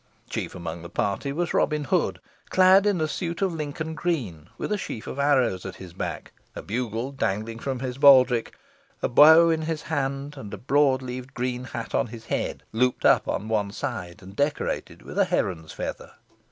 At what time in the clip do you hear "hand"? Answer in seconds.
9.83-10.37